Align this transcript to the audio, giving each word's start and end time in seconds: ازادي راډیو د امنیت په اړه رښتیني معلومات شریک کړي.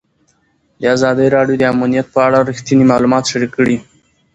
ازادي 0.95 1.27
راډیو 1.35 1.59
د 1.59 1.63
امنیت 1.73 2.07
په 2.13 2.19
اړه 2.27 2.39
رښتیني 2.49 2.85
معلومات 2.91 3.23
شریک 3.31 3.51
کړي. 3.57 3.77